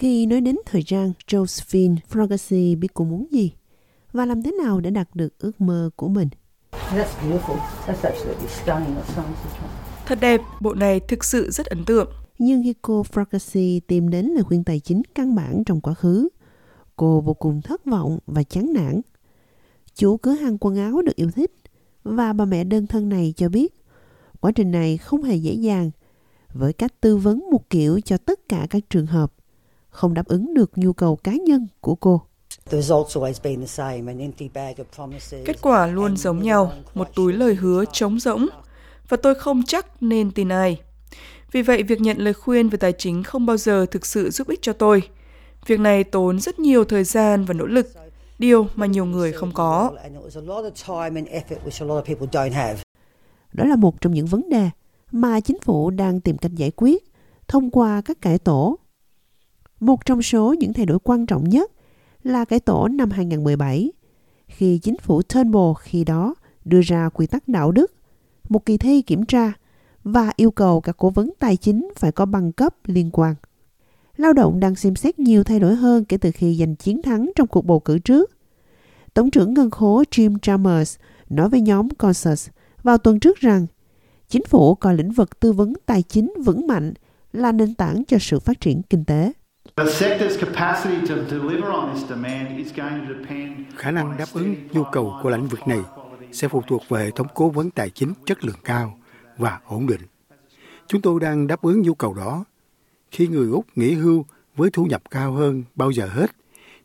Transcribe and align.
Khi 0.00 0.26
nói 0.26 0.40
đến 0.40 0.56
thời 0.66 0.82
trang, 0.82 1.12
Josephine 1.26 1.96
Fragacy 2.12 2.78
biết 2.78 2.88
cô 2.94 3.04
muốn 3.04 3.26
gì 3.30 3.52
và 4.12 4.26
làm 4.26 4.42
thế 4.42 4.52
nào 4.64 4.80
để 4.80 4.90
đạt 4.90 5.08
được 5.14 5.38
ước 5.38 5.60
mơ 5.60 5.90
của 5.96 6.08
mình. 6.08 6.28
Thật 10.06 10.18
đẹp, 10.20 10.40
bộ 10.60 10.74
này 10.74 11.00
thực 11.00 11.24
sự 11.24 11.50
rất 11.50 11.66
ấn 11.66 11.84
tượng. 11.84 12.12
Nhưng 12.38 12.62
khi 12.62 12.74
cô 12.82 13.02
Fragacy 13.02 13.80
tìm 13.86 14.10
đến 14.10 14.26
lời 14.26 14.44
khuyên 14.44 14.64
tài 14.64 14.80
chính 14.80 15.02
căn 15.14 15.34
bản 15.34 15.64
trong 15.66 15.80
quá 15.80 15.94
khứ, 15.94 16.28
cô 16.96 17.20
vô 17.20 17.34
cùng 17.34 17.62
thất 17.62 17.84
vọng 17.84 18.18
và 18.26 18.42
chán 18.42 18.72
nản. 18.72 19.00
Chủ 19.94 20.16
cửa 20.16 20.32
hàng 20.32 20.58
quần 20.60 20.76
áo 20.76 21.02
được 21.02 21.16
yêu 21.16 21.30
thích 21.30 21.52
và 22.02 22.32
bà 22.32 22.44
mẹ 22.44 22.64
đơn 22.64 22.86
thân 22.86 23.08
này 23.08 23.34
cho 23.36 23.48
biết 23.48 23.74
quá 24.40 24.52
trình 24.52 24.70
này 24.70 24.96
không 24.96 25.22
hề 25.22 25.36
dễ 25.36 25.52
dàng 25.52 25.90
với 26.52 26.72
cách 26.72 27.00
tư 27.00 27.16
vấn 27.16 27.50
một 27.50 27.70
kiểu 27.70 28.00
cho 28.00 28.16
tất 28.16 28.48
cả 28.48 28.66
các 28.70 28.82
trường 28.90 29.06
hợp 29.06 29.32
không 29.90 30.14
đáp 30.14 30.26
ứng 30.26 30.54
được 30.54 30.70
nhu 30.76 30.92
cầu 30.92 31.16
cá 31.16 31.32
nhân 31.32 31.66
của 31.80 31.94
cô. 31.94 32.22
Kết 35.44 35.60
quả 35.62 35.86
luôn 35.86 36.16
giống 36.16 36.42
nhau, 36.42 36.72
một 36.94 37.08
túi 37.14 37.32
lời 37.32 37.54
hứa 37.54 37.84
trống 37.92 38.20
rỗng, 38.20 38.46
và 39.08 39.16
tôi 39.16 39.34
không 39.34 39.62
chắc 39.66 40.02
nên 40.02 40.30
tin 40.30 40.48
ai. 40.48 40.80
Vì 41.52 41.62
vậy, 41.62 41.82
việc 41.82 42.00
nhận 42.00 42.18
lời 42.18 42.34
khuyên 42.34 42.68
về 42.68 42.76
tài 42.76 42.92
chính 42.92 43.22
không 43.22 43.46
bao 43.46 43.56
giờ 43.56 43.86
thực 43.90 44.06
sự 44.06 44.30
giúp 44.30 44.48
ích 44.48 44.62
cho 44.62 44.72
tôi. 44.72 45.02
Việc 45.66 45.80
này 45.80 46.04
tốn 46.04 46.40
rất 46.40 46.58
nhiều 46.58 46.84
thời 46.84 47.04
gian 47.04 47.44
và 47.44 47.54
nỗ 47.54 47.66
lực, 47.66 47.86
điều 48.38 48.66
mà 48.74 48.86
nhiều 48.86 49.04
người 49.04 49.32
không 49.32 49.52
có. 49.54 49.92
Đó 53.52 53.64
là 53.64 53.76
một 53.76 54.00
trong 54.00 54.14
những 54.14 54.26
vấn 54.26 54.48
đề 54.48 54.70
mà 55.12 55.40
chính 55.40 55.58
phủ 55.60 55.90
đang 55.90 56.20
tìm 56.20 56.38
cách 56.38 56.52
giải 56.54 56.70
quyết 56.76 57.04
thông 57.48 57.70
qua 57.70 58.02
các 58.04 58.20
cải 58.20 58.38
tổ. 58.38 58.78
Một 59.80 60.06
trong 60.06 60.22
số 60.22 60.54
những 60.58 60.72
thay 60.72 60.86
đổi 60.86 60.98
quan 60.98 61.26
trọng 61.26 61.48
nhất 61.48 61.72
là 62.22 62.44
cải 62.44 62.60
tổ 62.60 62.88
năm 62.88 63.10
2017, 63.10 63.92
khi 64.46 64.78
chính 64.78 64.98
phủ 64.98 65.22
Turnbull 65.22 65.72
khi 65.80 66.04
đó 66.04 66.34
đưa 66.64 66.80
ra 66.80 67.08
quy 67.08 67.26
tắc 67.26 67.48
đạo 67.48 67.72
đức, 67.72 67.92
một 68.48 68.66
kỳ 68.66 68.78
thi 68.78 69.02
kiểm 69.02 69.24
tra 69.24 69.52
và 70.04 70.32
yêu 70.36 70.50
cầu 70.50 70.80
các 70.80 70.96
cố 70.96 71.10
vấn 71.10 71.30
tài 71.38 71.56
chính 71.56 71.90
phải 71.96 72.12
có 72.12 72.26
bằng 72.26 72.52
cấp 72.52 72.74
liên 72.84 73.10
quan. 73.12 73.34
Lao 74.16 74.32
động 74.32 74.60
đang 74.60 74.74
xem 74.74 74.96
xét 74.96 75.18
nhiều 75.18 75.44
thay 75.44 75.60
đổi 75.60 75.74
hơn 75.74 76.04
kể 76.04 76.16
từ 76.16 76.30
khi 76.30 76.54
giành 76.54 76.76
chiến 76.76 77.02
thắng 77.02 77.30
trong 77.36 77.46
cuộc 77.46 77.64
bầu 77.64 77.80
cử 77.80 77.98
trước. 77.98 78.30
Tổng 79.14 79.30
trưởng 79.30 79.54
ngân 79.54 79.70
khố 79.70 80.02
Jim 80.10 80.38
Chalmers 80.38 80.96
nói 81.30 81.48
với 81.48 81.60
nhóm 81.60 81.88
Consus 81.90 82.48
vào 82.82 82.98
tuần 82.98 83.20
trước 83.20 83.38
rằng 83.38 83.66
chính 84.28 84.44
phủ 84.44 84.74
coi 84.74 84.96
lĩnh 84.96 85.12
vực 85.12 85.40
tư 85.40 85.52
vấn 85.52 85.72
tài 85.86 86.02
chính 86.02 86.34
vững 86.44 86.66
mạnh 86.66 86.92
là 87.32 87.52
nền 87.52 87.74
tảng 87.74 88.04
cho 88.04 88.16
sự 88.20 88.38
phát 88.38 88.60
triển 88.60 88.82
kinh 88.82 89.04
tế. 89.04 89.32
Khả 93.76 93.90
năng 93.90 94.16
đáp 94.18 94.26
ứng 94.32 94.54
nhu 94.72 94.84
cầu 94.92 95.20
của 95.22 95.30
lĩnh 95.30 95.46
vực 95.46 95.68
này 95.68 95.80
sẽ 96.32 96.48
phụ 96.48 96.62
thuộc 96.68 96.82
vào 96.88 97.00
hệ 97.00 97.10
thống 97.10 97.26
cố 97.34 97.48
vấn 97.48 97.70
tài 97.70 97.90
chính 97.90 98.12
chất 98.26 98.44
lượng 98.44 98.56
cao 98.64 98.98
và 99.36 99.60
ổn 99.66 99.86
định. 99.86 100.00
Chúng 100.86 101.00
tôi 101.00 101.20
đang 101.20 101.46
đáp 101.46 101.62
ứng 101.62 101.82
nhu 101.82 101.94
cầu 101.94 102.14
đó. 102.14 102.44
Khi 103.10 103.26
người 103.26 103.48
Úc 103.50 103.66
nghỉ 103.74 103.94
hưu 103.94 104.26
với 104.56 104.70
thu 104.70 104.84
nhập 104.84 105.02
cao 105.10 105.32
hơn 105.32 105.64
bao 105.74 105.90
giờ 105.90 106.06
hết, 106.06 106.30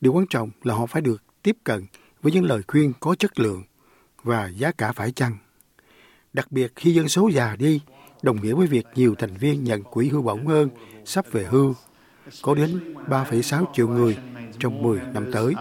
điều 0.00 0.12
quan 0.12 0.26
trọng 0.26 0.50
là 0.62 0.74
họ 0.74 0.86
phải 0.86 1.02
được 1.02 1.22
tiếp 1.42 1.56
cận 1.64 1.86
với 2.22 2.32
những 2.32 2.44
lời 2.44 2.62
khuyên 2.68 2.92
có 3.00 3.14
chất 3.14 3.38
lượng 3.38 3.62
và 4.22 4.48
giá 4.48 4.72
cả 4.72 4.92
phải 4.92 5.12
chăng. 5.12 5.36
Đặc 6.32 6.52
biệt 6.52 6.72
khi 6.76 6.94
dân 6.94 7.08
số 7.08 7.28
già 7.28 7.56
đi, 7.56 7.80
đồng 8.22 8.42
nghĩa 8.42 8.54
với 8.54 8.66
việc 8.66 8.86
nhiều 8.94 9.14
thành 9.18 9.36
viên 9.36 9.64
nhận 9.64 9.82
quỹ 9.82 10.08
hưu 10.08 10.22
bổng 10.22 10.46
hơn 10.46 10.68
sắp 11.04 11.26
về 11.32 11.44
hưu, 11.44 11.74
có 12.42 12.54
đến 12.54 12.94
3,6 13.08 13.64
triệu 13.74 13.88
người 13.88 14.16
trong 14.58 14.82
10 14.82 15.00
năm 15.14 15.30
tới. 15.32 15.54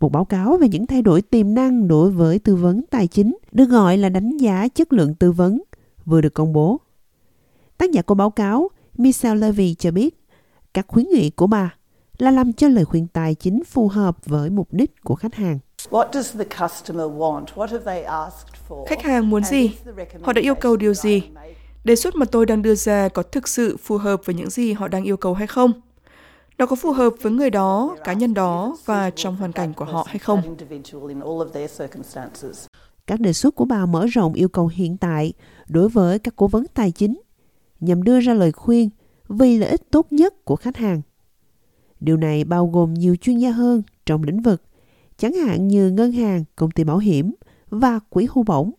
Một 0.00 0.12
báo 0.12 0.24
cáo 0.24 0.56
về 0.56 0.68
những 0.68 0.86
thay 0.86 1.02
đổi 1.02 1.22
tiềm 1.22 1.54
năng 1.54 1.88
đối 1.88 2.10
với 2.10 2.38
tư 2.38 2.56
vấn 2.56 2.82
tài 2.90 3.06
chính 3.06 3.38
được 3.52 3.66
gọi 3.66 3.98
là 3.98 4.08
đánh 4.08 4.36
giá 4.36 4.68
chất 4.68 4.92
lượng 4.92 5.14
tư 5.14 5.32
vấn 5.32 5.62
vừa 6.04 6.20
được 6.20 6.34
công 6.34 6.52
bố. 6.52 6.80
Tác 7.78 7.90
giả 7.90 8.02
của 8.02 8.14
báo 8.14 8.30
cáo 8.30 8.70
Michelle 8.96 9.40
Levy 9.40 9.74
cho 9.74 9.90
biết 9.90 10.22
các 10.74 10.86
khuyến 10.88 11.06
nghị 11.08 11.30
của 11.30 11.46
bà 11.46 11.74
là 12.18 12.30
làm 12.30 12.52
cho 12.52 12.68
lời 12.68 12.84
khuyên 12.84 13.06
tài 13.06 13.34
chính 13.34 13.64
phù 13.64 13.88
hợp 13.88 14.26
với 14.26 14.50
mục 14.50 14.68
đích 14.72 15.02
của 15.02 15.14
khách 15.14 15.34
hàng. 15.34 15.58
Khách 18.86 19.02
hàng 19.02 19.30
muốn 19.30 19.44
gì? 19.44 19.76
Họ 20.22 20.32
đã 20.32 20.40
yêu 20.40 20.54
cầu 20.54 20.76
điều 20.76 20.94
gì? 20.94 21.22
Đề 21.84 21.96
xuất 21.96 22.14
mà 22.14 22.26
tôi 22.26 22.46
đang 22.46 22.62
đưa 22.62 22.74
ra 22.74 23.08
có 23.08 23.22
thực 23.22 23.48
sự 23.48 23.76
phù 23.76 23.96
hợp 23.96 24.20
với 24.24 24.34
những 24.34 24.50
gì 24.50 24.72
họ 24.72 24.88
đang 24.88 25.04
yêu 25.04 25.16
cầu 25.16 25.34
hay 25.34 25.46
không? 25.46 25.72
Nó 26.58 26.66
có 26.66 26.76
phù 26.76 26.92
hợp 26.92 27.14
với 27.22 27.32
người 27.32 27.50
đó, 27.50 27.96
cá 28.04 28.12
nhân 28.12 28.34
đó 28.34 28.76
và 28.84 29.10
trong 29.10 29.36
hoàn 29.36 29.52
cảnh 29.52 29.74
của 29.74 29.84
họ 29.84 30.06
hay 30.08 30.18
không? 30.18 30.56
Các 33.06 33.20
đề 33.20 33.32
xuất 33.32 33.54
của 33.54 33.64
bà 33.64 33.86
mở 33.86 34.06
rộng 34.06 34.32
yêu 34.32 34.48
cầu 34.48 34.70
hiện 34.74 34.96
tại 34.96 35.32
đối 35.68 35.88
với 35.88 36.18
các 36.18 36.34
cố 36.36 36.46
vấn 36.46 36.66
tài 36.74 36.90
chính 36.90 37.20
nhằm 37.80 38.02
đưa 38.02 38.20
ra 38.20 38.34
lời 38.34 38.52
khuyên 38.52 38.90
vì 39.28 39.58
lợi 39.58 39.70
ích 39.70 39.90
tốt 39.90 40.06
nhất 40.10 40.44
của 40.44 40.56
khách 40.56 40.76
hàng. 40.76 41.02
Điều 42.00 42.16
này 42.16 42.44
bao 42.44 42.66
gồm 42.66 42.94
nhiều 42.94 43.16
chuyên 43.16 43.38
gia 43.38 43.50
hơn 43.50 43.82
trong 44.06 44.22
lĩnh 44.22 44.42
vực, 44.42 44.62
chẳng 45.22 45.32
hạn 45.32 45.68
như 45.68 45.90
ngân 45.90 46.12
hàng, 46.12 46.44
công 46.56 46.70
ty 46.70 46.84
bảo 46.84 46.98
hiểm 46.98 47.34
và 47.70 47.98
quỹ 48.08 48.26
hưu 48.30 48.44
bổng. 48.44 48.72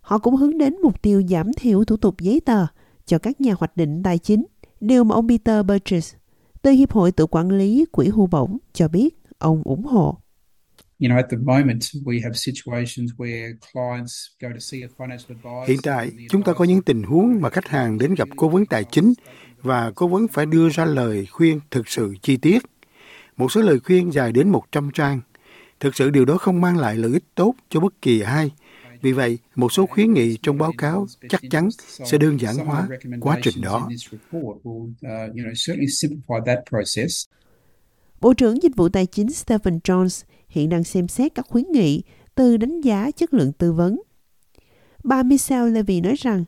Họ 0.00 0.18
cũng 0.18 0.36
hướng 0.36 0.58
đến 0.58 0.76
mục 0.82 1.02
tiêu 1.02 1.22
giảm 1.28 1.52
thiểu 1.52 1.84
thủ 1.84 1.96
tục 1.96 2.20
giấy 2.20 2.40
tờ 2.40 2.66
cho 3.06 3.18
các 3.18 3.40
nhà 3.40 3.54
hoạch 3.58 3.76
định 3.76 4.02
tài 4.02 4.18
chính, 4.18 4.44
điều 4.80 5.04
mà 5.04 5.14
ông 5.14 5.28
Peter 5.28 5.66
Burgess 5.66 6.14
từ 6.62 6.70
Hiệp 6.70 6.92
hội 6.92 7.12
tự 7.12 7.26
quản 7.26 7.50
lý 7.50 7.84
quỹ 7.92 8.08
hưu 8.08 8.26
bổng 8.26 8.58
cho 8.72 8.88
biết 8.88 9.14
ông 9.38 9.62
ủng 9.64 9.84
hộ. 9.84 10.18
Hiện 15.66 15.78
tại, 15.82 16.10
chúng 16.30 16.42
ta 16.42 16.52
có 16.52 16.64
những 16.64 16.82
tình 16.82 17.02
huống 17.02 17.40
mà 17.40 17.50
khách 17.50 17.68
hàng 17.68 17.98
đến 17.98 18.14
gặp 18.14 18.28
cố 18.36 18.48
vấn 18.48 18.66
tài 18.66 18.84
chính 18.84 19.12
và 19.62 19.92
cố 19.94 20.08
vấn 20.08 20.28
phải 20.28 20.46
đưa 20.46 20.68
ra 20.68 20.84
lời 20.84 21.26
khuyên 21.26 21.60
thực 21.70 21.88
sự 21.88 22.14
chi 22.22 22.36
tiết. 22.36 22.62
Một 23.38 23.52
số 23.52 23.60
lời 23.60 23.80
khuyên 23.80 24.12
dài 24.12 24.32
đến 24.32 24.48
100 24.48 24.90
trang. 24.94 25.20
Thực 25.80 25.96
sự 25.96 26.10
điều 26.10 26.24
đó 26.24 26.38
không 26.38 26.60
mang 26.60 26.78
lại 26.78 26.96
lợi 26.96 27.12
ích 27.12 27.24
tốt 27.34 27.54
cho 27.68 27.80
bất 27.80 28.02
kỳ 28.02 28.20
ai. 28.20 28.50
Vì 29.02 29.12
vậy, 29.12 29.38
một 29.54 29.72
số 29.72 29.86
khuyến 29.86 30.12
nghị 30.12 30.36
trong 30.42 30.58
báo 30.58 30.72
cáo 30.78 31.06
chắc 31.28 31.40
chắn 31.50 31.68
sẽ 31.88 32.18
đơn 32.18 32.40
giản 32.40 32.56
hóa 32.56 32.88
quá 33.20 33.38
trình 33.42 33.60
đó. 33.60 33.88
Bộ 38.20 38.34
trưởng 38.34 38.62
Dịch 38.62 38.76
vụ 38.76 38.88
Tài 38.88 39.06
chính 39.06 39.32
Stephen 39.32 39.78
Jones 39.84 40.24
hiện 40.48 40.68
đang 40.68 40.84
xem 40.84 41.08
xét 41.08 41.34
các 41.34 41.46
khuyến 41.48 41.64
nghị 41.72 42.02
từ 42.34 42.56
đánh 42.56 42.80
giá 42.80 43.10
chất 43.10 43.34
lượng 43.34 43.52
tư 43.52 43.72
vấn. 43.72 44.00
Bà 45.04 45.22
Michelle 45.22 45.70
Levy 45.70 46.00
nói 46.00 46.14
rằng, 46.18 46.44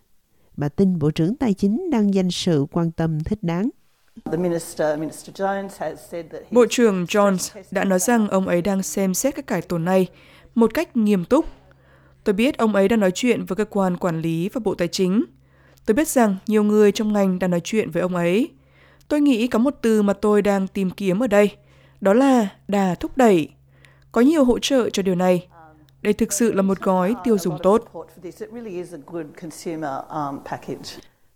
bà 0.57 0.69
tin 0.69 0.99
Bộ 0.99 1.11
trưởng 1.11 1.37
Tài 1.37 1.55
chính 1.55 1.91
đang 1.91 2.15
dành 2.15 2.31
sự 2.31 2.67
quan 2.73 2.91
tâm 2.91 3.25
thích 3.25 3.43
đáng. 3.43 3.71
Bộ 6.51 6.67
trưởng 6.71 7.05
Jones 7.05 7.63
đã 7.71 7.85
nói 7.85 7.99
rằng 7.99 8.29
ông 8.29 8.49
ấy 8.49 8.63
đang 8.63 8.83
xem 8.83 9.15
xét 9.15 9.35
các 9.37 9.47
cải 9.47 9.63
tổ 9.63 9.79
này 9.79 10.09
một 10.55 10.75
cách 10.75 10.97
nghiêm 10.97 11.25
túc. 11.25 11.47
Tôi 12.25 12.33
biết 12.33 12.59
ông 12.59 12.75
ấy 12.75 12.89
đang 12.89 13.01
nói 13.01 13.11
chuyện 13.11 13.45
với 13.45 13.57
cơ 13.57 13.65
quan 13.65 13.97
quản 13.97 14.21
lý 14.21 14.49
và 14.49 14.61
Bộ 14.65 14.75
Tài 14.75 14.89
chính. 14.89 15.25
Tôi 15.87 15.95
biết 15.95 16.09
rằng 16.09 16.37
nhiều 16.47 16.65
người 16.65 16.93
trong 16.93 17.13
ngành 17.13 17.39
đang 17.39 17.51
nói 17.51 17.61
chuyện 17.65 17.91
với 17.91 18.03
ông 18.03 18.15
ấy. 18.15 18.51
Tôi 19.09 19.21
nghĩ 19.21 19.47
có 19.47 19.59
một 19.59 19.75
từ 19.83 20.03
mà 20.03 20.13
tôi 20.13 20.43
đang 20.43 20.69
tìm 20.69 20.91
kiếm 20.91 21.23
ở 21.23 21.27
đây, 21.27 21.57
đó 22.01 22.13
là 22.15 22.49
đà 22.69 22.95
thúc 22.95 23.17
đẩy. 23.17 23.49
Có 24.13 24.21
nhiều 24.21 24.45
hỗ 24.45 24.59
trợ 24.59 24.91
cho 24.91 25.03
điều 25.03 25.15
này. 25.15 25.47
Đây 26.03 26.13
thực 26.13 26.33
sự 26.33 26.53
là 26.53 26.63
một 26.63 26.81
gói 26.81 27.15
tiêu 27.25 27.39
dùng 27.39 27.59
tốt. 27.63 27.85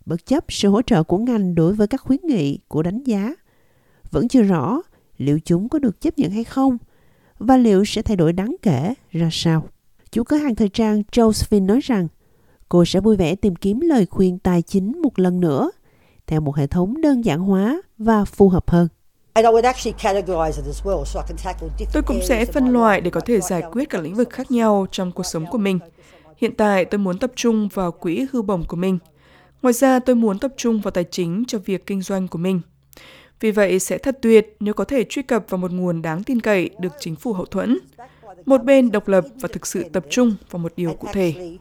Bất 0.05 0.25
chấp 0.25 0.43
sự 0.49 0.69
hỗ 0.69 0.81
trợ 0.81 1.03
của 1.03 1.17
ngành 1.17 1.55
đối 1.55 1.73
với 1.73 1.87
các 1.87 2.01
khuyến 2.01 2.19
nghị 2.23 2.59
của 2.67 2.83
đánh 2.83 3.03
giá, 3.03 3.35
vẫn 4.11 4.27
chưa 4.27 4.41
rõ 4.41 4.81
liệu 5.17 5.39
chúng 5.45 5.69
có 5.69 5.79
được 5.79 6.01
chấp 6.01 6.17
nhận 6.17 6.31
hay 6.31 6.43
không 6.43 6.77
và 7.39 7.57
liệu 7.57 7.85
sẽ 7.85 8.01
thay 8.01 8.17
đổi 8.17 8.33
đáng 8.33 8.55
kể 8.61 8.93
ra 9.11 9.29
sao. 9.31 9.67
Chủ 10.11 10.23
cửa 10.23 10.37
hàng 10.37 10.55
thời 10.55 10.69
trang 10.69 11.03
Josephine 11.11 11.65
nói 11.65 11.79
rằng 11.83 12.07
cô 12.69 12.85
sẽ 12.85 12.99
vui 12.99 13.15
vẻ 13.15 13.35
tìm 13.35 13.55
kiếm 13.55 13.79
lời 13.79 14.05
khuyên 14.05 14.39
tài 14.39 14.61
chính 14.61 15.01
một 15.01 15.19
lần 15.19 15.39
nữa 15.39 15.71
theo 16.27 16.41
một 16.41 16.55
hệ 16.55 16.67
thống 16.67 17.01
đơn 17.01 17.25
giản 17.25 17.39
hóa 17.39 17.81
và 17.97 18.25
phù 18.25 18.49
hợp 18.49 18.69
hơn. 18.69 18.87
Tôi 21.93 22.03
cũng 22.05 22.19
sẽ 22.23 22.45
phân 22.45 22.69
loại 22.69 23.01
để 23.01 23.09
có 23.11 23.19
thể 23.19 23.41
giải 23.41 23.63
quyết 23.71 23.89
các 23.89 24.01
lĩnh 24.01 24.15
vực 24.15 24.29
khác 24.29 24.51
nhau 24.51 24.87
trong 24.91 25.11
cuộc 25.11 25.25
sống 25.25 25.45
của 25.51 25.57
mình. 25.57 25.79
Hiện 26.37 26.55
tại 26.55 26.85
tôi 26.85 26.99
muốn 26.99 27.19
tập 27.19 27.31
trung 27.35 27.69
vào 27.73 27.91
quỹ 27.91 28.25
hưu 28.31 28.41
bổng 28.41 28.63
của 28.67 28.77
mình. 28.77 28.99
Ngoài 29.65 29.73
ra, 29.73 29.99
tôi 29.99 30.15
muốn 30.15 30.39
tập 30.39 30.53
trung 30.57 30.81
vào 30.81 30.91
tài 30.91 31.03
chính 31.03 31.43
cho 31.47 31.59
việc 31.65 31.85
kinh 31.85 32.01
doanh 32.01 32.27
của 32.27 32.37
mình. 32.37 32.61
Vì 33.39 33.51
vậy, 33.51 33.79
sẽ 33.79 33.97
thật 33.97 34.17
tuyệt 34.21 34.55
nếu 34.59 34.73
có 34.73 34.83
thể 34.83 35.03
truy 35.09 35.21
cập 35.21 35.45
vào 35.49 35.57
một 35.57 35.71
nguồn 35.71 36.01
đáng 36.01 36.23
tin 36.23 36.39
cậy 36.39 36.69
được 36.79 36.93
chính 36.99 37.15
phủ 37.15 37.33
hậu 37.33 37.45
thuẫn. 37.45 37.77
Một 38.45 38.63
bên 38.63 38.91
độc 38.91 39.07
lập 39.07 39.25
và 39.41 39.49
thực 39.53 39.67
sự 39.67 39.83
tập 39.93 40.05
trung 40.09 40.35
vào 40.49 40.59
một 40.59 40.73
điều 40.75 40.93
cụ 40.93 41.07
thể. 41.13 41.57